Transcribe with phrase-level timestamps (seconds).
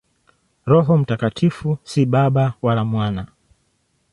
[0.65, 3.27] Roho Mtakatifu si Baba wala Mwana.